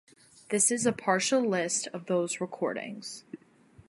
This 0.49 0.71
is 0.71 0.87
a 0.87 0.91
partial 0.91 1.47
list 1.47 1.85
of 1.93 2.07
those 2.07 2.41
recordings. 2.41 3.23